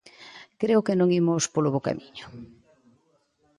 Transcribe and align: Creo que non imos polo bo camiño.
Creo 0.61 0.85
que 0.85 0.97
non 0.99 1.09
imos 1.21 1.43
polo 1.53 1.69
bo 1.73 1.83
camiño. 1.87 2.25